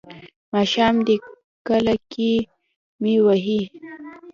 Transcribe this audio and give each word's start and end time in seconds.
ماښام 0.53 0.95
دی 1.07 1.15
کاله 1.67 1.95
کې 2.11 2.31
مې 3.01 3.15
وهي. 3.25 3.61